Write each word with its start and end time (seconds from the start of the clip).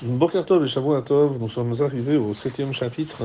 Boker 0.00 0.46
Tov 0.46 0.62
et 0.62 0.68
Shavuot 0.68 1.00
Tov, 1.00 1.38
nous 1.40 1.48
sommes 1.48 1.74
arrivés 1.80 2.16
au 2.16 2.32
septième 2.32 2.72
chapitre 2.72 3.24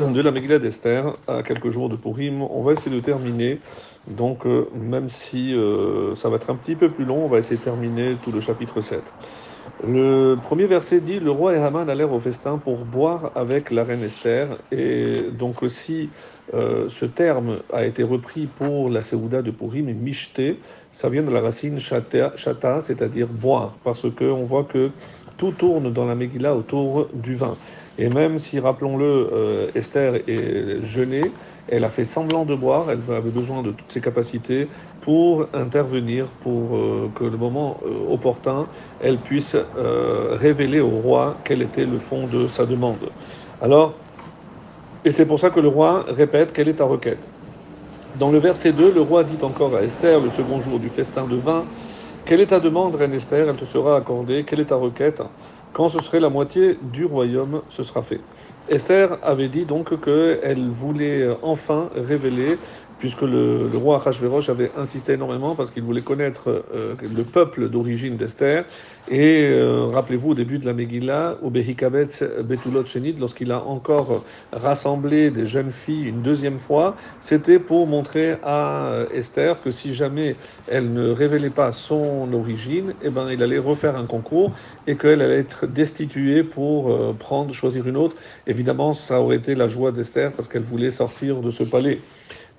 hein, 0.00 0.10
de 0.10 0.20
la 0.20 0.32
Megillah 0.32 0.58
d'Esther, 0.58 1.12
à 1.28 1.44
quelques 1.44 1.70
jours 1.70 1.88
de 1.88 1.94
Purim. 1.94 2.42
On 2.42 2.64
va 2.64 2.72
essayer 2.72 2.90
de 2.94 2.98
terminer, 3.00 3.60
donc 4.08 4.44
euh, 4.44 4.68
même 4.74 5.08
si 5.08 5.54
euh, 5.54 6.16
ça 6.16 6.28
va 6.28 6.34
être 6.34 6.50
un 6.50 6.56
petit 6.56 6.74
peu 6.74 6.90
plus 6.90 7.04
long, 7.04 7.24
on 7.24 7.28
va 7.28 7.38
essayer 7.38 7.56
de 7.56 7.62
terminer 7.62 8.16
tout 8.24 8.32
le 8.32 8.40
chapitre 8.40 8.80
7. 8.80 9.00
Le 9.86 10.34
premier 10.42 10.66
verset 10.66 11.00
dit 11.00 11.20
Le 11.20 11.30
roi 11.30 11.54
et 11.54 11.58
Haman 11.58 11.88
allèrent 11.88 12.12
au 12.12 12.18
festin 12.18 12.58
pour 12.58 12.78
boire 12.78 13.30
avec 13.36 13.70
la 13.70 13.84
reine 13.84 14.02
Esther. 14.02 14.58
Et 14.72 15.22
donc, 15.30 15.62
aussi, 15.62 16.10
euh, 16.54 16.88
ce 16.88 17.04
terme 17.04 17.58
a 17.72 17.84
été 17.84 18.02
repris 18.02 18.46
pour 18.46 18.88
la 18.88 19.02
Séouda 19.02 19.42
de 19.42 19.50
Purim, 19.50 19.88
et 19.88 19.94
Mishté, 19.94 20.58
ça 20.92 21.08
vient 21.08 21.22
de 21.22 21.30
la 21.30 21.40
racine 21.40 21.78
chata, 21.78 22.80
c'est-à-dire 22.80 23.26
boire, 23.28 23.76
parce 23.84 24.06
qu'on 24.10 24.44
voit 24.44 24.64
que 24.64 24.90
tout 25.36 25.52
tourne 25.52 25.92
dans 25.92 26.04
la 26.04 26.14
Megillah 26.14 26.54
autour 26.54 27.08
du 27.12 27.34
vin. 27.34 27.56
Et 27.98 28.08
même 28.08 28.38
si, 28.38 28.58
rappelons-le, 28.58 29.30
euh, 29.32 29.70
Esther 29.74 30.16
est 30.26 30.82
gelée, 30.82 31.30
elle 31.68 31.84
a 31.84 31.90
fait 31.90 32.06
semblant 32.06 32.44
de 32.44 32.54
boire, 32.54 32.90
elle 32.90 33.14
avait 33.14 33.30
besoin 33.30 33.62
de 33.62 33.70
toutes 33.70 33.92
ses 33.92 34.00
capacités 34.00 34.68
pour 35.02 35.46
intervenir, 35.52 36.26
pour 36.40 36.76
euh, 36.76 37.10
que 37.14 37.24
le 37.24 37.36
moment 37.36 37.78
opportun, 38.08 38.66
elle 39.00 39.18
puisse 39.18 39.54
révéler 39.76 40.80
au 40.80 40.88
roi 40.88 41.36
quel 41.44 41.62
était 41.62 41.86
le 41.86 41.98
fond 41.98 42.26
de 42.26 42.48
sa 42.48 42.64
demande. 42.64 43.10
Alors, 43.60 43.94
et 45.04 45.12
c'est 45.12 45.26
pour 45.26 45.38
ça 45.40 45.50
que 45.50 45.60
le 45.60 45.68
roi 45.68 46.04
répète 46.08 46.52
quelle 46.52 46.68
est 46.68 46.76
ta 46.76 46.84
requête. 46.84 47.30
Dans 48.14 48.30
le 48.32 48.38
verset 48.38 48.72
2, 48.72 48.90
le 48.92 49.00
roi 49.02 49.24
dit 49.24 49.38
encore 49.42 49.76
à 49.76 49.82
Esther, 49.84 50.20
le 50.20 50.30
second 50.30 50.60
jour 50.60 50.80
du 50.80 50.90
festin 50.90 51.26
de 51.26 51.36
vin, 51.36 51.68
quelle 52.24 52.40
est 52.40 52.48
ta 52.48 52.60
demande, 52.60 52.94
reine 52.96 53.14
Esther? 53.14 53.48
Elle 53.48 53.56
te 53.56 53.64
sera 53.64 53.96
accordée. 53.96 54.44
Quelle 54.44 54.60
est 54.60 54.66
ta 54.66 54.76
requête? 54.76 55.22
Quand 55.72 55.88
ce 55.88 56.00
serait 56.00 56.20
la 56.20 56.30
moitié 56.30 56.78
du 56.82 57.04
royaume, 57.06 57.64
ce 57.70 57.82
sera 57.82 58.02
fait. 58.02 58.26
Esther 58.68 59.18
avait 59.22 59.48
dit 59.48 59.66
donc 59.66 60.00
qu'elle 60.00 60.70
voulait 60.70 61.28
enfin 61.42 61.90
révéler 61.94 62.60
puisque 62.98 63.22
le, 63.22 63.68
le 63.68 63.78
roi 63.78 63.96
Achashverosh 63.96 64.48
avait 64.48 64.72
insisté 64.76 65.12
énormément 65.12 65.54
parce 65.54 65.70
qu'il 65.70 65.82
voulait 65.82 66.02
connaître 66.02 66.64
euh, 66.74 66.94
le 67.02 67.22
peuple 67.22 67.68
d'origine 67.68 68.16
d'Esther. 68.16 68.64
Et 69.08 69.48
euh, 69.50 69.86
rappelez-vous, 69.86 70.30
au 70.30 70.34
début 70.34 70.58
de 70.58 70.66
la 70.66 70.72
Megillah, 70.72 71.38
au 71.42 71.50
Behikabetz 71.50 72.22
Betulot 72.42 72.84
Shenid, 72.84 73.18
lorsqu'il 73.18 73.52
a 73.52 73.62
encore 73.62 74.24
rassemblé 74.52 75.30
des 75.30 75.46
jeunes 75.46 75.70
filles 75.70 76.08
une 76.08 76.22
deuxième 76.22 76.58
fois, 76.58 76.96
c'était 77.20 77.58
pour 77.58 77.86
montrer 77.86 78.36
à 78.42 78.86
euh, 78.86 79.06
Esther 79.14 79.62
que 79.62 79.70
si 79.70 79.94
jamais 79.94 80.36
elle 80.66 80.92
ne 80.92 81.10
révélait 81.10 81.50
pas 81.50 81.72
son 81.72 82.28
origine, 82.32 82.94
eh 83.02 83.10
ben, 83.10 83.30
il 83.30 83.42
allait 83.42 83.58
refaire 83.58 83.96
un 83.96 84.06
concours 84.06 84.52
et 84.86 84.96
qu'elle 84.96 85.22
allait 85.22 85.38
être 85.38 85.66
destituée 85.66 86.42
pour 86.42 87.16
prendre, 87.18 87.52
choisir 87.54 87.86
une 87.86 87.96
autre. 87.96 88.16
Évidemment, 88.46 88.92
ça 88.92 89.20
aurait 89.20 89.36
été 89.36 89.54
la 89.54 89.68
joie 89.68 89.92
d'Esther 89.92 90.32
parce 90.32 90.48
qu'elle 90.48 90.62
voulait 90.62 90.90
sortir 90.90 91.40
de 91.40 91.50
ce 91.50 91.62
palais 91.62 91.98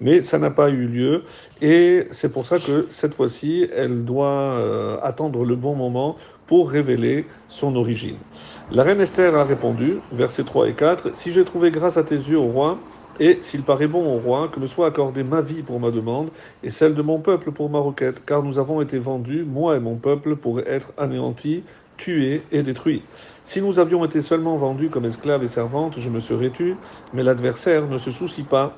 mais 0.02 0.22
ça 0.22 0.40
n'a 0.40 0.52
pas 0.52 0.70
eu 0.70 0.86
lieu 0.86 1.24
et 1.62 2.08
c'est 2.12 2.32
pour 2.32 2.46
ça 2.46 2.60
que 2.60 2.88
cette 2.90 3.14
fois-ci, 3.14 3.68
elle 3.76 4.06
doit 4.06 4.28
euh, 4.28 4.98
attendre 5.02 5.46
le 5.46 5.56
bon 5.56 5.76
moment 5.76 6.16
pour 6.48 6.70
révéler 6.72 7.28
son 7.48 7.76
origine. 7.76 8.18
La 8.72 8.84
reine 8.84 9.02
Esther 9.02 9.36
a 9.36 9.44
répondu, 9.44 9.98
versets 10.12 10.44
3 10.44 10.70
et 10.70 10.74
4, 10.74 11.16
Si 11.16 11.32
j'ai 11.32 11.46
trouvé 11.46 11.72
grâce 11.72 11.98
à 11.98 12.04
tes 12.04 12.16
yeux, 12.16 12.38
au 12.38 12.48
roi, 12.48 12.80
et 13.20 13.40
s'il 13.42 13.64
paraît 13.64 13.88
bon 13.88 14.06
au 14.16 14.18
roi, 14.18 14.48
que 14.48 14.60
me 14.60 14.66
soit 14.66 14.88
accordée 14.88 15.24
ma 15.24 15.42
vie 15.42 15.62
pour 15.62 15.80
ma 15.80 15.92
demande, 15.92 16.32
et 16.64 16.70
celle 16.70 16.96
de 16.96 17.02
mon 17.02 17.20
peuple 17.20 17.52
pour 17.52 17.70
ma 17.70 17.80
requête, 17.80 18.24
car 18.26 18.44
nous 18.44 18.60
avons 18.60 18.82
été 18.82 18.98
vendus, 18.98 19.44
moi 19.44 19.76
et 19.76 19.80
mon 19.80 19.98
peuple, 19.98 20.38
pour 20.38 20.62
être 20.62 20.94
anéantis, 20.98 21.66
tués 21.98 22.48
et 22.52 22.64
détruits. 22.64 23.04
Si 23.44 23.62
nous 23.62 23.78
avions 23.78 24.06
été 24.06 24.22
seulement 24.22 24.58
vendus 24.58 24.90
comme 24.90 25.06
esclaves 25.06 25.44
et 25.44 25.48
servantes, 25.48 26.00
je 26.00 26.10
me 26.10 26.20
serais 26.20 26.52
tu, 26.52 26.80
mais 27.12 27.24
l'adversaire 27.24 27.88
ne 27.88 27.98
se 27.98 28.10
soucie 28.10 28.44
pas 28.44 28.78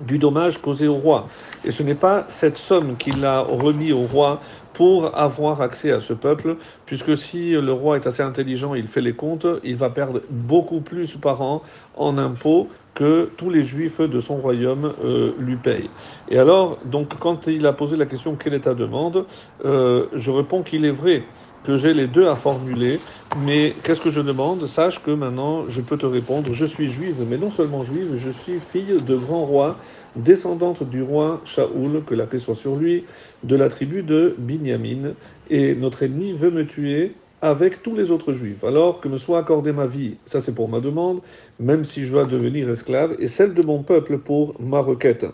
du 0.00 0.18
dommage 0.18 0.58
causé 0.58 0.88
au 0.88 0.94
roi. 0.94 1.28
Et 1.64 1.70
ce 1.70 1.82
n'est 1.82 1.94
pas 1.94 2.24
cette 2.28 2.56
somme 2.56 2.96
qu'il 2.96 3.24
a 3.24 3.40
remis 3.40 3.92
au 3.92 4.00
roi 4.00 4.40
pour 4.72 5.16
avoir 5.16 5.62
accès 5.62 5.90
à 5.90 6.00
ce 6.00 6.12
peuple, 6.12 6.56
puisque 6.84 7.16
si 7.16 7.52
le 7.52 7.72
roi 7.72 7.96
est 7.96 8.06
assez 8.06 8.22
intelligent, 8.22 8.74
il 8.74 8.88
fait 8.88 9.00
les 9.00 9.14
comptes, 9.14 9.46
il 9.64 9.76
va 9.76 9.88
perdre 9.88 10.20
beaucoup 10.28 10.80
plus 10.80 11.16
par 11.16 11.40
an 11.40 11.62
en 11.96 12.18
impôts 12.18 12.68
que 12.94 13.30
tous 13.36 13.50
les 13.50 13.62
juifs 13.62 14.00
de 14.00 14.20
son 14.20 14.36
royaume 14.36 14.92
euh, 15.04 15.32
lui 15.38 15.56
payent. 15.56 15.90
Et 16.28 16.38
alors, 16.38 16.78
donc, 16.84 17.18
quand 17.18 17.46
il 17.46 17.66
a 17.66 17.72
posé 17.72 17.96
la 17.96 18.06
question 18.06 18.36
quelle 18.36 18.54
est 18.54 18.60
ta 18.60 18.74
demande, 18.74 19.24
euh, 19.64 20.06
je 20.14 20.30
réponds 20.30 20.62
qu'il 20.62 20.84
est 20.84 20.90
vrai 20.90 21.22
que 21.66 21.76
j'ai 21.76 21.94
les 21.94 22.06
deux 22.06 22.28
à 22.28 22.36
formuler, 22.36 23.00
mais 23.34 23.74
qu'est-ce 23.82 24.00
que 24.00 24.10
je 24.10 24.20
demande? 24.20 24.66
Sache 24.68 25.02
que 25.02 25.10
maintenant 25.10 25.64
je 25.68 25.80
peux 25.80 25.98
te 25.98 26.06
répondre, 26.06 26.52
je 26.52 26.64
suis 26.64 26.86
juive, 26.86 27.26
mais 27.28 27.38
non 27.38 27.50
seulement 27.50 27.82
juive, 27.82 28.14
je 28.16 28.30
suis 28.30 28.60
fille 28.60 29.02
de 29.02 29.16
grand 29.16 29.44
roi, 29.44 29.76
descendante 30.14 30.88
du 30.88 31.02
roi 31.02 31.40
Shaoul, 31.44 32.04
que 32.04 32.14
la 32.14 32.26
paix 32.26 32.38
soit 32.38 32.54
sur 32.54 32.76
lui, 32.76 33.04
de 33.42 33.56
la 33.56 33.68
tribu 33.68 34.04
de 34.04 34.36
Binyamin, 34.38 35.14
et 35.50 35.74
notre 35.74 36.04
ennemi 36.04 36.32
veut 36.32 36.52
me 36.52 36.64
tuer 36.64 37.14
avec 37.42 37.82
tous 37.82 37.96
les 37.96 38.12
autres 38.12 38.32
juifs. 38.32 38.62
Alors 38.62 39.00
que 39.00 39.08
me 39.08 39.16
soit 39.16 39.40
accordée 39.40 39.72
ma 39.72 39.86
vie, 39.86 40.18
ça 40.24 40.38
c'est 40.38 40.54
pour 40.54 40.68
ma 40.68 40.78
demande, 40.78 41.20
même 41.58 41.84
si 41.84 42.04
je 42.04 42.12
dois 42.12 42.26
devenir 42.26 42.70
esclave, 42.70 43.16
et 43.18 43.26
celle 43.26 43.54
de 43.54 43.62
mon 43.62 43.82
peuple 43.82 44.18
pour 44.18 44.54
ma 44.60 44.78
requête. 44.78 45.26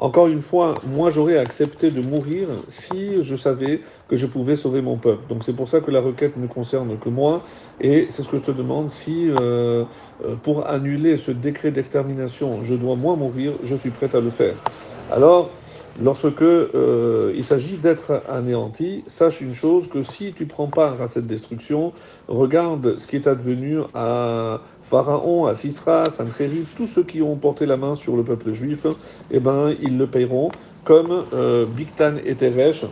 Encore 0.00 0.28
une 0.28 0.40
fois, 0.40 0.76
moi 0.86 1.10
j'aurais 1.10 1.36
accepté 1.36 1.90
de 1.90 2.00
mourir 2.00 2.48
si 2.68 3.22
je 3.22 3.36
savais 3.36 3.82
que 4.08 4.16
je 4.16 4.26
pouvais 4.26 4.56
sauver 4.56 4.80
mon 4.80 4.96
peuple. 4.96 5.28
Donc 5.28 5.44
c'est 5.44 5.52
pour 5.52 5.68
ça 5.68 5.80
que 5.80 5.90
la 5.90 6.00
requête 6.00 6.38
ne 6.38 6.46
concerne 6.46 6.98
que 6.98 7.10
moi. 7.10 7.42
Et 7.82 8.06
c'est 8.08 8.22
ce 8.22 8.28
que 8.28 8.38
je 8.38 8.42
te 8.42 8.50
demande, 8.50 8.90
si 8.90 9.28
euh, 9.28 9.84
euh, 10.24 10.36
pour 10.42 10.66
annuler 10.66 11.18
ce 11.18 11.30
décret 11.30 11.70
d'extermination, 11.70 12.62
je 12.62 12.74
dois 12.74 12.96
moi 12.96 13.14
mourir, 13.14 13.52
je 13.62 13.76
suis 13.76 13.90
prêt 13.90 14.08
à 14.14 14.20
le 14.20 14.30
faire. 14.30 14.54
Alors, 15.10 15.50
lorsque 16.02 16.42
euh, 16.42 17.32
il 17.34 17.44
s'agit 17.44 17.76
d'être 17.76 18.22
anéanti, 18.28 19.04
sache 19.06 19.40
une 19.40 19.54
chose 19.54 19.88
que 19.88 20.02
si 20.02 20.32
tu 20.32 20.46
prends 20.46 20.68
part 20.68 21.00
à 21.02 21.08
cette 21.08 21.26
destruction, 21.26 21.92
regarde 22.28 22.98
ce 22.98 23.06
qui 23.06 23.16
est 23.16 23.26
advenu 23.26 23.78
à 23.94 24.60
Pharaon, 24.82 25.46
à 25.46 25.54
Sisra, 25.54 26.04
à 26.04 26.10
Sanchérib, 26.10 26.66
tous 26.76 26.86
ceux 26.86 27.04
qui 27.04 27.22
ont 27.22 27.36
porté 27.36 27.66
la 27.66 27.76
main 27.76 27.94
sur 27.94 28.16
le 28.16 28.24
peuple 28.24 28.52
juif, 28.52 28.86
eh 29.30 29.40
ben 29.40 29.74
ils 29.80 29.96
le 29.96 30.06
paieront 30.06 30.50
comme 30.84 31.24
euh, 31.32 31.66
et 32.24 32.34
Teresh, 32.34 32.84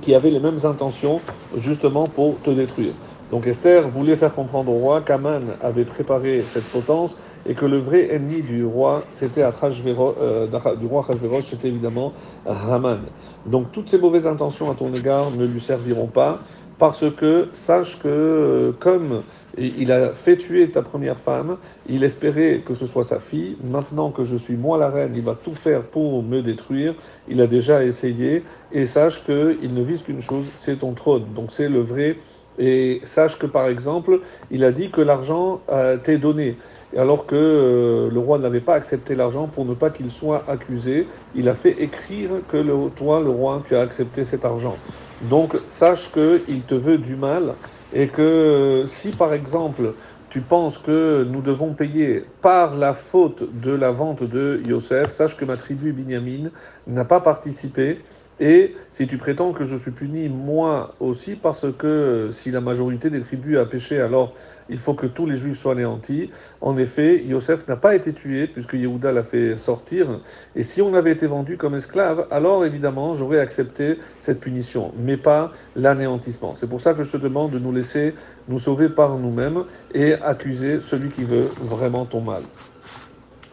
qui 0.00 0.14
avaient 0.14 0.30
les 0.30 0.40
mêmes 0.40 0.58
intentions 0.64 1.20
justement 1.56 2.04
pour 2.04 2.40
te 2.42 2.50
détruire. 2.50 2.94
Donc 3.30 3.46
Esther 3.46 3.88
voulait 3.88 4.16
faire 4.16 4.34
comprendre 4.34 4.72
au 4.72 4.78
roi 4.78 5.02
qu'Aman 5.02 5.56
avait 5.62 5.84
préparé 5.84 6.42
cette 6.52 6.64
potence 6.64 7.14
et 7.46 7.54
que 7.54 7.66
le 7.66 7.78
vrai 7.78 8.14
ennemi 8.14 8.42
du 8.42 8.64
roi, 8.64 9.04
c'était 9.12 9.42
euh, 9.42 10.46
du 10.76 10.86
roi 10.86 11.04
Achashverosh, 11.04 11.44
c'était 11.44 11.68
évidemment 11.68 12.12
Haman. 12.46 13.00
Donc 13.46 13.72
toutes 13.72 13.88
ces 13.88 13.98
mauvaises 13.98 14.26
intentions 14.26 14.70
à 14.70 14.74
ton 14.74 14.92
égard 14.94 15.30
ne 15.30 15.44
lui 15.44 15.60
serviront 15.60 16.06
pas, 16.06 16.40
parce 16.80 17.04
que 17.14 17.48
sache 17.52 17.98
que 17.98 18.08
euh, 18.08 18.72
comme 18.80 19.22
il 19.58 19.92
a 19.92 20.14
fait 20.14 20.36
tuer 20.36 20.70
ta 20.70 20.80
première 20.80 21.18
femme, 21.18 21.58
il 21.86 22.04
espérait 22.04 22.62
que 22.64 22.74
ce 22.74 22.86
soit 22.86 23.04
sa 23.04 23.20
fille. 23.20 23.56
Maintenant 23.62 24.10
que 24.10 24.24
je 24.24 24.36
suis 24.36 24.56
moi 24.56 24.78
la 24.78 24.88
reine, 24.88 25.12
il 25.14 25.22
va 25.22 25.34
tout 25.34 25.54
faire 25.54 25.82
pour 25.82 26.22
me 26.22 26.40
détruire. 26.40 26.94
Il 27.28 27.40
a 27.42 27.46
déjà 27.46 27.84
essayé. 27.84 28.44
Et 28.72 28.86
sache 28.86 29.22
qu'il 29.26 29.74
ne 29.74 29.82
vise 29.82 30.02
qu'une 30.02 30.22
chose, 30.22 30.46
c'est 30.54 30.78
ton 30.78 30.92
trône. 30.92 31.24
Donc 31.34 31.50
c'est 31.50 31.68
le 31.68 31.80
vrai 31.80 32.16
et 32.58 33.00
sache 33.04 33.38
que 33.38 33.46
par 33.46 33.68
exemple, 33.68 34.20
il 34.50 34.64
a 34.64 34.72
dit 34.72 34.90
que 34.90 35.00
l'argent 35.00 35.60
euh, 35.70 35.96
t'est 35.96 36.18
donné, 36.18 36.56
alors 36.96 37.26
que 37.26 37.36
euh, 37.36 38.10
le 38.10 38.18
roi 38.18 38.38
n'avait 38.38 38.60
pas 38.60 38.74
accepté 38.74 39.14
l'argent 39.14 39.48
pour 39.48 39.64
ne 39.64 39.74
pas 39.74 39.90
qu'il 39.90 40.10
soit 40.10 40.48
accusé. 40.50 41.08
Il 41.34 41.48
a 41.48 41.54
fait 41.54 41.82
écrire 41.82 42.42
que 42.48 42.56
le, 42.56 42.90
toi, 42.90 43.20
le 43.20 43.30
roi, 43.30 43.62
tu 43.66 43.76
as 43.76 43.80
accepté 43.80 44.24
cet 44.24 44.44
argent. 44.44 44.82
Donc 45.20 45.56
sache 45.66 46.10
qu'il 46.10 46.66
te 46.66 46.74
veut 46.74 46.98
du 46.98 47.16
mal 47.16 47.56
et 47.92 48.08
que 48.08 48.22
euh, 48.22 48.86
si 48.86 49.12
par 49.12 49.32
exemple 49.34 49.94
tu 50.30 50.42
penses 50.42 50.78
que 50.78 51.24
nous 51.24 51.42
devons 51.42 51.74
payer 51.74 52.24
par 52.40 52.76
la 52.76 52.94
faute 52.94 53.42
de 53.60 53.72
la 53.72 53.90
vente 53.90 54.22
de 54.22 54.62
Yosef, 54.64 55.10
sache 55.10 55.36
que 55.36 55.44
ma 55.44 55.56
tribu 55.56 55.92
Binyamin 55.92 56.50
n'a 56.86 57.04
pas 57.04 57.20
participé 57.20 58.04
et 58.40 58.74
si 58.92 59.06
tu 59.06 59.18
prétends 59.18 59.52
que 59.52 59.64
je 59.64 59.76
suis 59.76 59.90
puni 59.90 60.30
moi 60.30 60.94
aussi, 60.98 61.36
parce 61.36 61.66
que 61.78 62.30
si 62.32 62.50
la 62.50 62.62
majorité 62.62 63.10
des 63.10 63.20
tribus 63.20 63.58
a 63.58 63.66
péché, 63.66 64.00
alors 64.00 64.32
il 64.70 64.78
faut 64.78 64.94
que 64.94 65.06
tous 65.06 65.26
les 65.26 65.36
juifs 65.36 65.60
soient 65.60 65.72
anéantis. 65.72 66.30
En 66.62 66.78
effet, 66.78 67.22
Yosef 67.22 67.68
n'a 67.68 67.76
pas 67.76 67.94
été 67.94 68.14
tué, 68.14 68.46
puisque 68.46 68.72
Yehuda 68.72 69.12
l'a 69.12 69.24
fait 69.24 69.58
sortir. 69.58 70.20
Et 70.56 70.62
si 70.62 70.80
on 70.80 70.94
avait 70.94 71.12
été 71.12 71.26
vendu 71.26 71.58
comme 71.58 71.74
esclave, 71.74 72.26
alors 72.30 72.64
évidemment, 72.64 73.14
j'aurais 73.14 73.40
accepté 73.40 73.98
cette 74.20 74.40
punition, 74.40 74.92
mais 74.96 75.18
pas 75.18 75.52
l'anéantissement. 75.76 76.54
C'est 76.54 76.68
pour 76.68 76.80
ça 76.80 76.94
que 76.94 77.02
je 77.02 77.10
te 77.10 77.18
demande 77.18 77.50
de 77.50 77.58
nous 77.58 77.72
laisser 77.72 78.14
nous 78.48 78.58
sauver 78.58 78.88
par 78.88 79.18
nous-mêmes 79.18 79.64
et 79.92 80.14
accuser 80.14 80.80
celui 80.80 81.10
qui 81.10 81.24
veut 81.24 81.48
vraiment 81.60 82.06
ton 82.06 82.22
mal. 82.22 82.42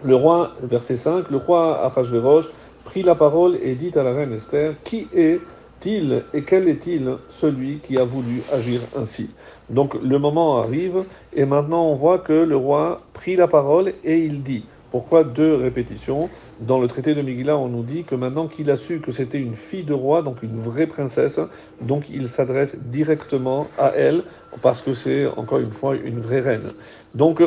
Le 0.04 0.16
roi, 0.16 0.54
verset 0.62 0.96
5, 0.96 1.32
le 1.32 1.38
roi 1.38 1.84
Achashverosh, 1.84 2.46
prit 2.88 3.04
la 3.04 3.16
parole 3.16 3.60
et 3.62 3.76
dit 3.76 3.92
à 4.00 4.04
la 4.04 4.14
reine 4.14 4.32
Esther, 4.32 4.76
qui 4.86 5.10
est 5.14 5.42
est-il 5.80 6.24
et 6.34 6.42
quel 6.42 6.68
est-il 6.68 7.18
celui 7.30 7.80
qui 7.80 7.98
a 7.98 8.04
voulu 8.04 8.42
agir 8.52 8.82
ainsi? 8.98 9.30
Donc 9.70 9.94
le 10.02 10.18
moment 10.18 10.58
arrive 10.60 11.04
et 11.36 11.46
maintenant 11.46 11.84
on 11.92 11.96
voit 11.96 12.20
que 12.20 12.34
le 12.34 12.56
roi 12.56 13.02
prit 13.14 13.36
la 13.36 13.48
parole 13.48 13.94
et 14.04 14.18
il 14.18 14.42
dit. 14.42 14.64
Pourquoi 14.90 15.26
deux 15.26 15.54
répétitions? 15.56 16.30
Dans 16.62 16.80
le 16.80 16.88
traité 16.88 17.14
de 17.14 17.22
Megillah, 17.22 17.58
on 17.58 17.68
nous 17.68 17.84
dit 17.84 18.06
que 18.06 18.16
maintenant 18.16 18.48
qu'il 18.48 18.72
a 18.72 18.78
su 18.78 19.02
que 19.02 19.12
c'était 19.12 19.38
une 19.38 19.58
fille 19.58 19.84
de 19.84 19.94
roi, 19.94 20.22
donc 20.22 20.42
une 20.42 20.62
vraie 20.62 20.88
princesse, 20.88 21.40
donc 21.82 22.06
il 22.10 22.30
s'adresse 22.30 22.80
directement 22.86 23.68
à 23.78 23.90
elle, 23.90 24.24
parce 24.62 24.82
que 24.82 24.94
c'est 24.94 25.28
encore 25.28 25.60
une 25.60 25.72
fois 25.72 25.96
une 25.98 26.22
vraie 26.22 26.40
reine. 26.40 26.72
Donc 27.14 27.42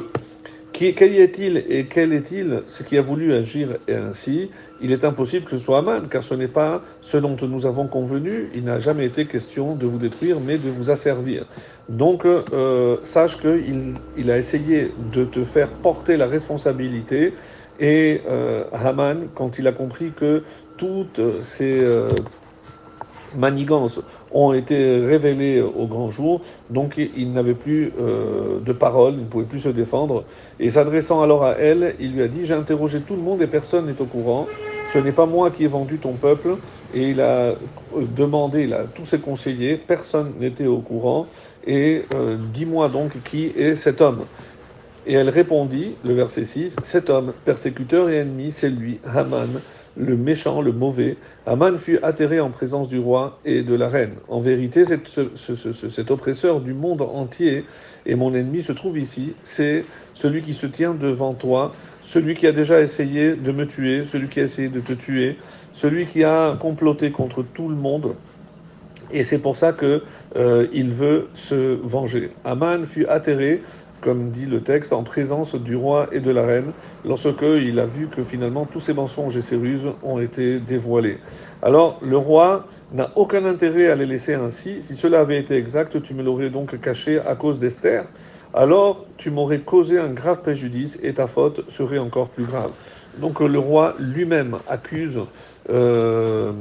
quel 0.73 1.17
est-il 1.17 1.65
et 1.69 1.87
quel 1.87 2.13
est-il 2.13 2.63
ce 2.67 2.83
qui 2.83 2.99
a 2.99 3.03
voulu 3.03 3.33
agir 3.33 3.71
ainsi? 3.89 4.51
Il 4.83 4.93
est 4.93 5.05
impossible 5.05 5.45
que 5.45 5.59
ce 5.59 5.59
soit 5.59 5.79
Aman, 5.79 6.09
car 6.09 6.23
ce 6.23 6.35
n'est 6.35 6.49
pas 6.49 6.83
ce 7.03 7.19
dont 7.19 7.37
nous 7.43 7.67
avons 7.67 7.87
convenu. 7.87 8.51
Il 8.55 8.65
n'a 8.65 8.79
jamais 8.79 9.07
été 9.07 9.27
question 9.27 9.75
de 9.75 9.87
vous 9.87 9.99
détruire, 9.99 10.41
mais 10.41 10.57
de 10.57 10.71
vous 10.71 10.91
asservir. 10.91 11.45
Donc, 11.89 12.25
euh, 12.25 12.97
sache 13.03 13.39
qu'il 13.39 13.95
il 14.17 14.31
a 14.31 14.39
essayé 14.39 14.93
de 15.13 15.25
te 15.25 15.45
faire 15.45 15.69
porter 15.69 16.17
la 16.17 16.27
responsabilité. 16.27 17.35
Et 17.79 18.23
euh, 18.29 18.65
Haman, 18.73 19.29
quand 19.35 19.59
il 19.59 19.67
a 19.67 19.73
compris 19.73 20.13
que 20.13 20.45
toutes 20.77 21.21
ces 21.43 21.81
euh, 21.81 22.09
manigances 23.37 24.01
ont 24.33 24.53
été 24.53 25.05
révélés 25.05 25.61
au 25.61 25.87
grand 25.87 26.11
jour, 26.11 26.41
donc 26.71 26.99
il 26.99 27.33
n'avait 27.33 27.55
plus 27.55 27.93
euh, 28.01 28.61
de 28.61 28.73
parole, 28.73 29.15
il 29.15 29.21
ne 29.21 29.27
pouvait 29.27 29.45
plus 29.45 29.61
se 29.61 29.69
défendre. 29.69 30.25
Et 30.59 30.71
s'adressant 30.71 31.23
alors 31.23 31.45
à 31.45 31.53
elle, 31.53 31.95
il 32.01 32.13
lui 32.13 32.23
a 32.23 32.29
dit, 32.29 32.45
j'ai 32.45 32.55
interrogé 32.55 33.01
tout 33.01 33.17
le 33.17 33.23
monde 33.23 33.43
et 33.43 33.47
personne 33.47 33.87
n'est 33.87 34.01
au 34.01 34.07
courant, 34.07 34.47
ce 34.93 34.99
n'est 34.99 35.13
pas 35.13 35.27
moi 35.27 35.51
qui 35.51 35.65
ai 35.65 35.69
vendu 35.69 35.99
ton 35.99 36.15
peuple. 36.15 36.57
Et 36.93 37.11
il 37.11 37.21
a 37.21 37.55
demandé 38.17 38.73
a, 38.73 38.85
tous 38.85 39.07
ses 39.07 39.21
conseillers, 39.21 39.77
personne 39.77 40.33
n'était 40.41 40.67
au 40.67 40.79
courant, 40.79 41.27
et 41.65 42.03
euh, 42.15 42.37
dis-moi 42.53 42.89
donc 42.89 43.13
qui 43.23 43.47
est 43.57 43.77
cet 43.77 44.01
homme. 44.01 44.25
Et 45.07 45.15
elle 45.15 45.31
répondit, 45.31 45.95
le 46.05 46.15
verset 46.15 46.45
6, 46.45 46.77
cet 46.83 47.11
homme, 47.11 47.33
persécuteur 47.45 48.11
et 48.11 48.19
ennemi, 48.19 48.53
c'est 48.53 48.69
lui, 48.69 49.01
Haman, 49.07 49.61
le 49.97 50.17
méchant, 50.17 50.61
le 50.61 50.73
mauvais. 50.73 51.17
Aman 51.47 51.79
fut 51.79 51.99
atterré 52.03 52.41
en 52.41 52.51
présence 52.51 52.89
du 52.89 52.99
roi 52.99 53.39
et 53.45 53.63
de 53.63 53.75
la 53.75 53.89
reine. 53.89 54.15
En 54.29 54.41
vérité, 54.41 54.85
cet, 54.85 55.09
cet 55.91 56.11
oppresseur 56.11 56.61
du 56.61 56.75
monde 56.75 57.03
entier 57.03 57.65
et 58.07 58.15
mon 58.15 58.35
ennemi 58.35 58.63
se 58.63 58.73
trouve 58.73 58.99
ici. 58.99 59.35
C'est 59.43 59.85
celui 60.15 60.43
qui 60.43 60.55
se 60.55 60.67
tient 60.67 60.95
devant 60.95 61.35
toi, 61.35 61.73
celui 62.03 62.35
qui 62.35 62.47
a 62.47 62.53
déjà 62.53 62.81
essayé 62.81 63.35
de 63.35 63.53
me 63.53 63.67
tuer, 63.67 64.05
celui 64.11 64.29
qui 64.29 64.41
a 64.41 64.45
essayé 64.45 64.69
de 64.69 64.81
te 64.81 64.93
tuer, 64.93 65.37
celui 65.73 66.07
qui 66.07 66.25
a 66.25 66.57
comploté 66.61 67.11
contre 67.11 67.43
tout 67.43 67.69
le 67.69 67.77
monde. 67.77 68.15
Et 69.13 69.25
c'est 69.25 69.39
pour 69.39 69.57
ça 69.57 69.73
que 69.73 70.03
euh, 70.37 70.67
il 70.73 70.93
veut 70.93 71.29
se 71.35 71.75
venger. 71.83 72.31
Aman 72.45 72.87
fut 72.87 73.07
atterré 73.07 73.63
comme 74.03 74.31
dit 74.31 74.47
le 74.47 74.63
texte, 74.63 74.93
en 74.93 75.03
présence 75.03 75.55
du 75.55 75.77
roi 75.77 76.09
et 76.13 76.21
de 76.21 76.31
la 76.31 76.43
reine, 76.43 76.73
lorsque 77.05 77.43
il 77.43 77.79
a 77.79 77.87
vu 77.87 78.09
que 78.09 78.23
finalement 78.23 78.67
tous 78.67 78.81
ces 78.81 78.95
mensonges 78.95 79.37
et 79.37 79.43
ces 79.43 79.57
ruses 79.57 79.93
ont 80.03 80.21
été 80.21 80.59
dévoilés. 80.59 81.19
Alors 81.63 81.99
le 82.03 82.17
roi 82.17 82.67
n'a 82.93 83.11
aucun 83.17 83.45
intérêt 83.45 83.89
à 83.91 83.95
les 83.95 84.07
laisser 84.07 84.35
ainsi. 84.35 84.83
Si 84.83 84.97
cela 84.97 85.21
avait 85.21 85.39
été 85.39 85.57
exact, 85.57 86.03
tu 86.03 86.15
me 86.15 86.23
l'aurais 86.23 86.51
donc 86.51 86.81
caché 86.81 87.21
à 87.21 87.35
cause 87.35 87.59
d'Esther. 87.59 88.05
Alors 88.53 89.05
tu 89.17 89.31
m'aurais 89.31 89.61
causé 89.61 89.99
un 89.99 90.09
grave 90.09 90.41
préjudice 90.41 90.99
et 91.03 91.15
ta 91.15 91.27
faute 91.27 91.71
serait 91.71 91.99
encore 91.99 92.29
plus 92.29 92.45
grave. 92.45 92.73
Donc 93.19 93.41
le 93.41 93.59
roi 93.59 93.95
lui-même 93.99 94.59
accuse 94.69 95.21
euh, 95.69 96.53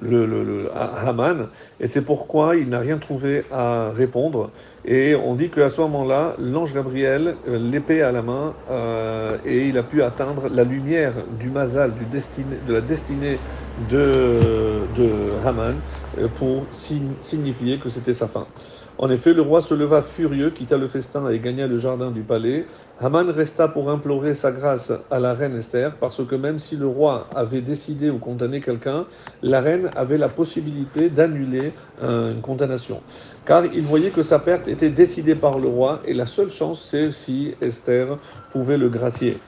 le, 0.00 0.26
le, 0.26 0.70
Haman, 0.76 1.48
et 1.80 1.86
c'est 1.88 2.04
pourquoi 2.04 2.56
il 2.56 2.68
n'a 2.68 2.78
rien 2.78 2.98
trouvé 2.98 3.44
à 3.50 3.90
répondre. 3.90 4.52
Et 4.84 5.14
on 5.14 5.34
dit 5.34 5.50
qu'à 5.50 5.70
ce 5.70 5.80
moment-là, 5.82 6.34
l'ange 6.38 6.74
Gabriel, 6.74 7.36
euh, 7.46 7.58
l'épée 7.58 8.02
à 8.02 8.12
la 8.12 8.22
main, 8.22 8.56
euh, 8.70 9.38
et 9.44 9.68
il 9.68 9.76
a 9.78 9.82
pu 9.82 10.02
atteindre 10.02 10.48
la 10.48 10.64
lumière 10.64 11.26
du 11.28 11.50
Mazal, 11.50 11.94
du 11.94 12.06
de 12.06 12.72
la 12.72 12.80
destinée 12.80 13.42
de, 13.76 14.86
de 14.88 15.38
Haman, 15.44 15.82
euh, 16.16 16.28
pour 16.28 16.68
signifier 16.72 17.78
que 17.78 17.88
c'était 17.88 18.14
sa 18.14 18.28
fin. 18.28 18.48
En 19.00 19.10
effet, 19.10 19.32
le 19.32 19.42
roi 19.42 19.60
se 19.60 19.74
leva 19.74 20.02
furieux, 20.02 20.50
quitta 20.50 20.76
le 20.76 20.88
festin 20.88 21.28
et 21.30 21.38
gagna 21.38 21.68
le 21.68 21.78
jardin 21.78 22.10
du 22.10 22.22
palais. 22.22 22.64
Haman 23.00 23.30
resta 23.30 23.68
pour 23.68 23.90
implorer 23.90 24.34
sa 24.34 24.50
grâce 24.50 24.92
à 25.12 25.20
la 25.20 25.34
reine 25.34 25.56
Esther, 25.56 25.94
parce 26.00 26.20
que 26.26 26.34
même 26.34 26.58
si 26.58 26.76
le 26.76 26.88
roi 26.88 27.28
avait 27.32 27.60
décidé 27.60 28.10
ou 28.10 28.18
condamné 28.18 28.60
quelqu'un, 28.60 29.06
la 29.40 29.60
reine 29.60 29.90
avait 29.94 30.18
la 30.18 30.28
possibilité 30.28 31.10
d'annuler 31.10 31.72
une 32.02 32.40
condamnation. 32.42 33.00
Car 33.46 33.66
il 33.66 33.82
voyait 33.82 34.10
que 34.10 34.24
sa 34.24 34.40
perte 34.40 34.66
était 34.66 34.90
décidée 34.90 35.36
par 35.36 35.60
le 35.60 35.68
roi, 35.68 36.00
et 36.04 36.12
la 36.12 36.26
seule 36.26 36.50
chance, 36.50 36.84
c'est 36.90 37.12
si 37.12 37.54
Esther 37.60 38.18
pouvait 38.52 38.78
le 38.78 38.88
gracier. 38.88 39.38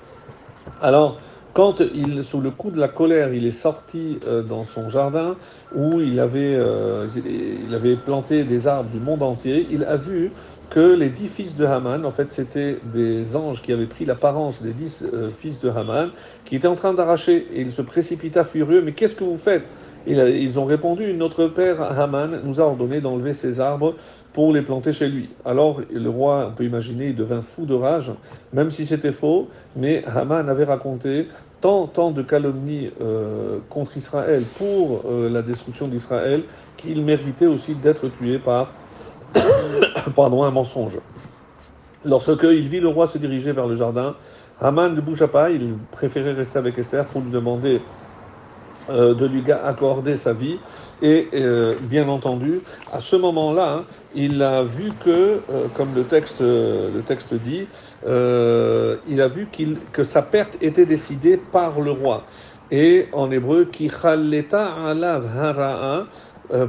Alors, 0.80 1.18
quand 1.52 1.80
il, 1.80 2.24
sous 2.24 2.40
le 2.40 2.50
coup 2.50 2.70
de 2.70 2.78
la 2.78 2.88
colère, 2.88 3.34
il 3.34 3.46
est 3.46 3.50
sorti 3.50 4.20
euh, 4.26 4.42
dans 4.42 4.64
son 4.64 4.88
jardin 4.88 5.36
où 5.74 6.00
il 6.00 6.20
avait, 6.20 6.54
euh, 6.54 7.08
il 7.14 7.74
avait 7.74 7.96
planté 7.96 8.44
des 8.44 8.66
arbres 8.66 8.90
du 8.90 9.00
monde 9.00 9.22
entier, 9.22 9.66
il 9.70 9.84
a 9.84 9.96
vu 9.96 10.32
que 10.70 10.94
les 10.94 11.10
dix 11.10 11.28
fils 11.28 11.56
de 11.56 11.64
Haman, 11.64 12.04
en 12.06 12.12
fait, 12.12 12.32
c'était 12.32 12.78
des 12.84 13.34
anges 13.34 13.60
qui 13.60 13.72
avaient 13.72 13.88
pris 13.88 14.04
l'apparence 14.04 14.62
des 14.62 14.72
dix 14.72 15.02
euh, 15.02 15.30
fils 15.32 15.58
de 15.58 15.68
Haman, 15.68 16.12
qui 16.44 16.54
étaient 16.54 16.68
en 16.68 16.76
train 16.76 16.94
d'arracher. 16.94 17.48
Et 17.52 17.62
il 17.62 17.72
se 17.72 17.82
précipita 17.82 18.44
furieux. 18.44 18.80
Mais 18.80 18.94
qu'est-ce 18.94 19.16
que 19.16 19.24
vous 19.24 19.36
faites? 19.36 19.68
Ils 20.06 20.58
ont 20.58 20.64
répondu 20.64 21.12
Notre 21.12 21.46
père 21.46 21.82
Haman 21.82 22.40
nous 22.44 22.60
a 22.60 22.64
ordonné 22.64 23.00
d'enlever 23.00 23.34
ces 23.34 23.60
arbres 23.60 23.94
pour 24.32 24.52
les 24.52 24.62
planter 24.62 24.92
chez 24.92 25.08
lui. 25.08 25.28
Alors 25.44 25.80
le 25.92 26.08
roi, 26.08 26.48
on 26.50 26.54
peut 26.54 26.64
imaginer, 26.64 27.08
il 27.08 27.16
devint 27.16 27.42
fou 27.42 27.66
de 27.66 27.74
rage, 27.74 28.12
même 28.52 28.70
si 28.70 28.86
c'était 28.86 29.12
faux, 29.12 29.48
mais 29.76 30.04
Haman 30.06 30.48
avait 30.48 30.64
raconté 30.64 31.26
tant, 31.60 32.10
de 32.10 32.22
calomnies 32.22 32.90
euh, 33.00 33.58
contre 33.68 33.96
Israël 33.96 34.44
pour 34.56 35.02
euh, 35.06 35.28
la 35.28 35.42
destruction 35.42 35.88
d'Israël 35.88 36.44
qu'il 36.76 37.04
méritait 37.04 37.46
aussi 37.46 37.74
d'être 37.74 38.08
tué 38.08 38.38
par 38.38 38.72
pardon, 40.16 40.42
un 40.44 40.50
mensonge. 40.50 40.98
Lorsque 42.04 42.42
il 42.44 42.68
vit 42.68 42.80
le 42.80 42.88
roi 42.88 43.06
se 43.06 43.18
diriger 43.18 43.52
vers 43.52 43.66
le 43.66 43.74
jardin, 43.74 44.14
Haman 44.60 44.94
ne 44.94 45.00
bougea 45.00 45.28
pas, 45.28 45.50
il 45.50 45.74
préférait 45.90 46.32
rester 46.32 46.58
avec 46.58 46.78
Esther 46.78 47.04
pour 47.06 47.20
lui 47.20 47.30
demander 47.30 47.82
de 48.90 49.26
lui 49.26 49.42
accorder 49.50 50.16
sa 50.16 50.32
vie. 50.32 50.58
Et 51.02 51.28
euh, 51.34 51.76
bien 51.80 52.08
entendu, 52.08 52.60
à 52.92 53.00
ce 53.00 53.16
moment-là, 53.16 53.72
hein, 53.72 53.84
il 54.14 54.42
a 54.42 54.62
vu 54.64 54.92
que, 55.04 55.40
euh, 55.50 55.66
comme 55.74 55.94
le 55.94 56.04
texte, 56.04 56.40
le 56.40 57.00
texte 57.06 57.32
dit, 57.34 57.66
il 58.04 59.22
a 59.22 59.28
vu 59.28 59.48
qu'il 59.50 59.78
que 59.92 60.04
sa 60.04 60.22
perte 60.22 60.56
était 60.60 60.86
décidée 60.86 61.36
par 61.38 61.80
le 61.80 61.92
roi. 61.92 62.24
Et 62.70 63.08
en 63.12 63.30
hébreu, 63.30 63.64
qui 63.64 63.90
alav 64.02 65.26
hara'a, 65.36 66.06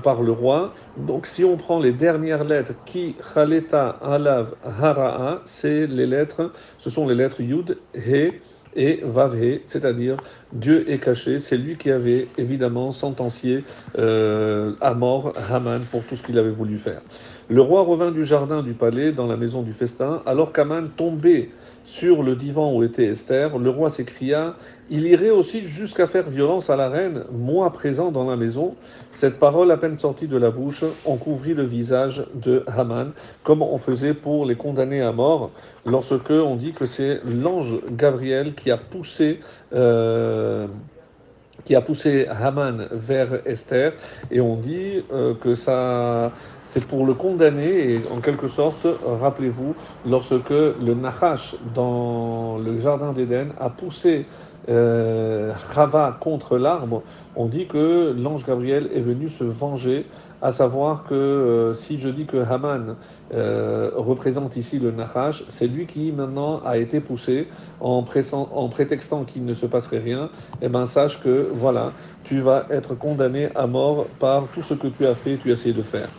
par 0.04 0.22
le 0.22 0.32
roi. 0.32 0.74
Donc 0.96 1.26
si 1.26 1.44
on 1.44 1.58
prend 1.58 1.80
les 1.80 1.92
dernières 1.92 2.44
lettres, 2.44 2.74
qui 2.86 3.16
chaleta 3.34 3.98
alav 4.04 4.54
hara'a, 4.64 5.42
c'est 5.46 5.88
les 5.88 6.06
lettres, 6.06 6.52
ce 6.78 6.90
sont 6.90 7.08
les 7.08 7.16
lettres 7.16 7.42
yud, 7.42 7.78
he, 7.96 8.32
et 8.76 9.02
Vavhe, 9.04 9.60
c'est-à-dire 9.66 10.18
Dieu 10.54 10.90
est 10.90 11.00
caché. 11.00 11.40
C'est 11.40 11.58
lui 11.58 11.78
qui 11.78 11.92
avait 11.92 12.28
évidemment 12.38 12.92
sentencié 12.92 13.64
euh, 13.98 14.74
à 14.82 14.94
mort 14.94 15.34
Haman 15.52 15.84
pour 15.92 16.04
tout 16.04 16.16
ce 16.16 16.24
qu'il 16.24 16.38
avait 16.40 16.52
voulu 16.52 16.78
faire. 16.78 17.02
Le 17.50 17.62
roi 17.62 17.84
revint 17.84 18.12
du 18.12 18.24
jardin 18.24 18.64
du 18.64 18.74
palais 18.74 19.12
dans 19.12 19.28
la 19.28 19.36
maison 19.36 19.62
du 19.62 19.74
festin, 19.74 20.22
alors 20.26 20.54
qu'Aman 20.54 20.90
tombait 20.96 21.50
sur 21.84 22.24
le 22.24 22.36
divan 22.36 22.74
où 22.74 22.84
était 22.84 23.06
Esther, 23.06 23.58
le 23.58 23.70
roi 23.70 23.90
s'écria 23.90 24.56
Il 24.90 25.06
irait 25.08 25.30
aussi 25.30 25.66
jusqu'à 25.66 26.08
faire 26.08 26.30
violence 26.30 26.70
à 26.70 26.76
la 26.76 26.90
reine, 26.90 27.24
moi 27.32 27.72
présent 27.74 28.12
dans 28.12 28.30
la 28.30 28.36
maison. 28.36 28.76
Cette 29.14 29.40
parole, 29.40 29.72
à 29.72 29.78
peine 29.78 30.00
sortie 30.00 30.28
de 30.28 30.38
la 30.38 30.52
bouche, 30.52 30.84
on 31.06 31.18
couvrit 31.18 31.54
le 31.54 31.64
visage 31.64 32.24
de 32.34 32.64
Haman, 32.68 33.12
comme 33.44 33.62
on 33.62 33.78
faisait 33.78 34.14
pour 34.14 34.46
les 34.46 34.56
condamner 34.56 35.02
à 35.02 35.12
mort, 35.12 35.52
lorsque 35.86 36.30
on 36.30 36.56
dit 36.56 36.74
que 36.74 36.86
c'est 36.86 37.20
l'ange 37.26 37.80
Gabriel 37.92 38.54
qui 38.54 38.72
a 38.72 38.78
poussé. 38.78 39.40
Euh, 39.74 40.68
qui 41.66 41.76
a 41.76 41.82
poussé 41.82 42.28
Haman 42.28 42.88
vers 42.92 43.42
Esther, 43.46 43.94
et 44.30 44.42
on 44.42 44.56
dit 44.56 45.04
euh, 45.12 45.34
que 45.36 45.56
ça, 45.56 46.32
c'est 46.68 46.86
pour 46.86 47.06
le 47.06 47.14
condamner, 47.14 47.94
et 47.94 48.02
en 48.12 48.20
quelque 48.20 48.48
sorte, 48.48 48.88
rappelez-vous, 49.06 49.76
lorsque 50.08 50.50
le 50.50 50.94
Nahash 50.94 51.56
dans 51.74 52.58
le 52.58 52.80
jardin 52.80 53.14
d'Éden 53.14 53.54
a 53.60 53.70
poussé 53.70 54.26
euh, 54.70 55.54
Rava 55.74 56.18
contre 56.20 56.58
l'arbre, 56.58 57.04
on 57.36 57.48
dit 57.48 57.68
que 57.68 58.14
l'ange 58.18 58.46
Gabriel 58.46 58.90
est 58.94 59.02
venu 59.02 59.30
se 59.30 59.44
venger, 59.44 60.06
à 60.42 60.52
savoir 60.52 61.04
que 61.04 61.14
euh, 61.14 61.74
si 61.74 62.00
je 62.00 62.10
dis 62.10 62.26
que 62.26 62.38
Haman 62.38 62.96
euh, 63.34 63.92
représente 63.96 64.58
ici 64.58 64.80
le 64.80 64.92
Nahash, 64.92 65.44
c'est 65.50 65.68
lui 65.68 65.86
qui 65.86 66.12
maintenant 66.12 66.60
a 66.64 66.78
été 66.78 67.00
poussé 67.00 67.48
en, 67.80 68.02
prétextant 68.04 69.24
qu'il 69.24 69.46
ne 69.46 69.54
se 69.54 69.66
passerait 69.66 70.00
rien, 70.00 70.26
et 70.62 70.66
eh 70.66 70.70
ben 70.70 70.86
sache 70.86 71.22
que 71.22 71.50
voilà, 71.54 71.92
tu 72.24 72.42
vas 72.42 72.66
être 72.70 72.96
condamné 72.96 73.50
à 73.56 73.68
mort 73.68 74.08
par 74.20 74.48
tout 74.54 74.64
ce 74.64 74.74
que 74.74 74.88
tu 74.88 75.06
as 75.06 75.16
fait, 75.16 75.38
tu 75.38 75.50
as 75.50 75.54
essayé 75.54 75.74
de 75.74 75.84
faire. 75.84 76.10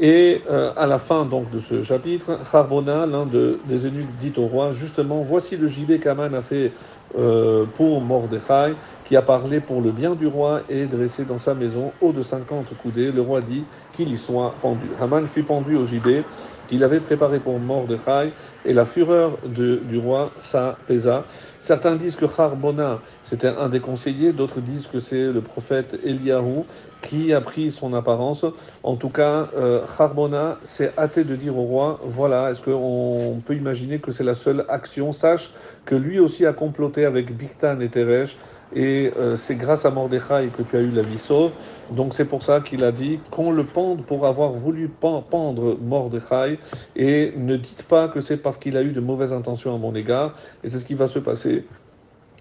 Et 0.00 0.42
euh, 0.48 0.72
à 0.76 0.86
la 0.86 0.98
fin 0.98 1.24
donc 1.24 1.50
de 1.50 1.58
ce 1.58 1.82
chapitre, 1.82 2.38
Harbona, 2.52 3.04
l'un 3.04 3.26
de, 3.26 3.58
des 3.66 3.84
eunuques, 3.84 4.06
dit 4.20 4.32
au 4.36 4.46
roi 4.46 4.72
justement 4.72 5.22
Voici 5.22 5.56
le 5.56 5.66
gibet 5.66 5.98
qu'Aman 5.98 6.34
a 6.34 6.42
fait 6.42 6.72
euh, 7.16 7.64
pour 7.64 8.00
Mordechai, 8.00 8.74
qui 9.04 9.16
a 9.16 9.22
parlé 9.22 9.60
pour 9.60 9.80
le 9.80 9.92
bien 9.92 10.14
du 10.14 10.26
roi 10.26 10.62
et 10.68 10.86
dressé 10.86 11.24
dans 11.24 11.38
sa 11.38 11.54
maison 11.54 11.92
haut 12.00 12.12
de 12.12 12.22
50 12.22 12.76
coudées. 12.76 13.12
Le 13.12 13.22
roi 13.22 13.40
dit 13.40 13.64
qu'il 13.92 14.12
y 14.12 14.18
soit 14.18 14.54
pendu. 14.60 14.90
Haman 15.00 15.26
fut 15.26 15.42
pendu 15.42 15.76
au 15.76 15.86
gibet 15.86 16.24
qu'il 16.68 16.84
avait 16.84 17.00
préparé 17.00 17.40
pour 17.40 17.58
Mordechai, 17.58 18.32
et 18.66 18.74
la 18.74 18.84
fureur 18.84 19.38
du 19.46 19.98
roi 19.98 20.32
s'apaisa. 20.38 21.24
Certains 21.60 21.96
disent 21.96 22.16
que 22.16 22.26
Harbona, 22.26 23.00
c'était 23.24 23.48
un 23.48 23.68
des 23.68 23.80
conseillers, 23.80 24.32
d'autres 24.32 24.60
disent 24.60 24.86
que 24.86 25.00
c'est 25.00 25.32
le 25.32 25.40
prophète 25.40 25.98
Eliyahu 26.04 26.64
qui 27.02 27.32
a 27.32 27.40
pris 27.40 27.72
son 27.72 27.94
apparence. 27.94 28.44
En 28.82 28.96
tout 28.96 29.10
cas, 29.10 29.48
euh, 29.56 29.84
Harbona 29.98 30.58
s'est 30.64 30.92
hâté 30.98 31.24
de 31.24 31.36
dire 31.36 31.56
au 31.56 31.64
roi, 31.64 32.00
voilà, 32.02 32.50
est-ce 32.50 32.62
qu'on 32.62 33.40
peut 33.44 33.54
imaginer 33.54 33.98
que 33.98 34.12
c'est 34.12 34.24
la 34.24 34.34
seule 34.34 34.64
action? 34.68 35.12
Sache 35.12 35.52
que 35.84 35.94
lui 35.94 36.18
aussi 36.18 36.46
a 36.46 36.52
comploté 36.52 36.97
avec 37.04 37.36
Biktan 37.36 37.80
et 37.80 37.88
Teresh, 37.88 38.36
et 38.74 39.12
euh, 39.16 39.36
c'est 39.36 39.56
grâce 39.56 39.84
à 39.86 39.90
Mordechai 39.90 40.50
que 40.56 40.62
tu 40.62 40.76
as 40.76 40.80
eu 40.80 40.90
la 40.90 41.02
vie 41.02 41.18
sauve. 41.18 41.52
Donc 41.90 42.14
c'est 42.14 42.26
pour 42.26 42.42
ça 42.42 42.60
qu'il 42.60 42.84
a 42.84 42.92
dit 42.92 43.20
qu'on 43.30 43.50
le 43.50 43.64
pende 43.64 44.04
pour 44.04 44.26
avoir 44.26 44.52
voulu 44.52 44.88
pendre 44.88 45.78
Mordechai, 45.80 46.58
et 46.96 47.32
ne 47.36 47.56
dites 47.56 47.84
pas 47.84 48.08
que 48.08 48.20
c'est 48.20 48.36
parce 48.36 48.58
qu'il 48.58 48.76
a 48.76 48.82
eu 48.82 48.92
de 48.92 49.00
mauvaises 49.00 49.32
intentions 49.32 49.74
à 49.74 49.78
mon 49.78 49.94
égard, 49.94 50.34
et 50.62 50.68
c'est 50.68 50.78
ce 50.78 50.86
qui 50.86 50.94
va 50.94 51.06
se 51.06 51.18
passer 51.18 51.66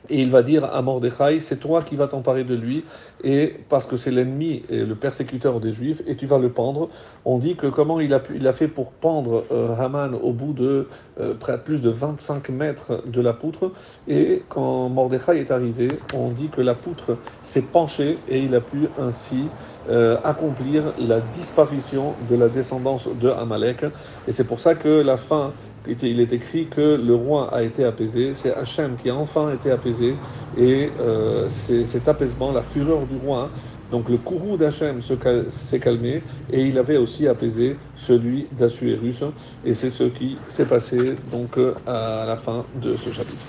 et 0.10 0.22
il 0.22 0.32
va 0.32 0.44
dire 0.44 0.66
à 0.66 0.82
Mordechai, 0.82 1.40
c'est 1.42 1.58
toi 1.60 1.82
qui 1.84 1.96
vas 1.96 2.08
t'emparer 2.08 2.44
de 2.44 2.56
lui, 2.56 2.86
et 3.24 3.56
parce 3.70 3.86
que 3.86 3.98
c'est 3.98 4.12
l'ennemi 4.12 4.64
et 4.70 4.86
le 4.86 4.96
persécuteur 4.96 5.60
des 5.60 5.74
Juifs, 5.74 6.02
et 6.08 6.16
tu 6.16 6.26
vas 6.28 6.38
le 6.38 6.50
pendre. 6.50 6.90
On 7.26 7.38
dit 7.38 7.56
que 7.56 7.68
comment 7.68 8.00
il 8.00 8.14
a, 8.14 8.20
pu, 8.20 8.40
fait 8.54 8.68
pour 8.68 8.92
pendre 8.92 9.46
euh, 9.52 9.76
Haman 9.76 10.16
au 10.16 10.32
bout 10.32 10.54
de 10.54 10.88
euh, 11.20 11.34
plus 11.64 11.82
de 11.82 11.90
25 11.90 12.50
mètres 12.50 13.04
de 13.06 13.22
la 13.22 13.34
poutre, 13.34 13.74
et 14.08 14.44
quand 14.50 14.90
Mordechai 14.90 15.40
est 15.40 15.52
arrivé, 15.52 16.00
on 16.14 16.30
dit 16.30 16.50
que 16.50 16.62
la 16.62 16.76
poutre 16.76 17.20
s'est 17.44 17.64
penchée, 17.64 18.20
et 18.28 18.40
il 18.40 18.56
a 18.56 18.62
pu 18.62 18.90
ainsi 18.98 19.52
euh, 19.90 20.18
accomplir 20.24 20.94
la 20.98 21.22
disparition 21.22 22.18
de 22.20 22.36
la 22.36 22.50
descendance 22.50 23.08
de 23.08 23.30
Amalek. 23.30 23.86
Et 24.28 24.32
c'est 24.32 24.44
pour 24.44 24.60
ça 24.60 24.76
que 24.76 24.90
la 24.90 25.18
fin 25.18 25.54
il 25.88 26.20
est 26.20 26.34
écrit 26.34 26.68
que 26.68 26.96
le 26.96 27.16
roi 27.16 27.54
a 27.54 27.64
été 27.64 27.84
apaisé, 27.84 28.34
c'est 28.34 28.54
Hachem 28.54 28.98
qui 28.98 29.10
a 29.10 29.16
enfin 29.16 29.54
été 29.54 29.72
apaisé, 29.72 30.22
et 30.56 30.94
euh, 31.00 31.50
cet 31.50 32.08
apaisement, 32.08 32.52
la 32.52 32.62
fureur 32.62 33.06
du 33.08 33.16
roi, 33.16 33.52
donc 33.90 34.10
le 34.10 34.18
courroux 34.18 34.58
d'Hachem 34.58 35.02
s'est 35.02 35.80
calmé, 35.80 36.24
et 36.50 36.66
il 36.66 36.78
avait 36.78 36.98
aussi 36.98 37.28
apaisé 37.28 37.80
celui 37.96 38.48
d'Assuérus, 38.52 39.24
et 39.64 39.74
c'est 39.74 39.90
ce 39.90 40.04
qui 40.04 40.40
s'est 40.50 40.68
passé 40.68 41.16
donc 41.32 41.58
à 41.86 42.26
la 42.28 42.38
fin 42.38 42.66
de 42.74 42.96
ce 42.96 43.12
chapitre. 43.12 43.46